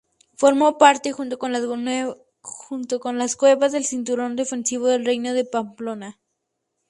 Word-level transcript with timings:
Formó 0.35 0.79
parte, 0.79 1.11
junto 1.11 1.37
con 1.37 1.53
las 3.19 3.35
cuevas, 3.35 3.71
del 3.71 3.85
cinturón 3.85 4.35
defensivo 4.35 4.87
del 4.87 5.05
reino 5.05 5.33
de 5.35 5.45
Pamplona. 5.45 6.19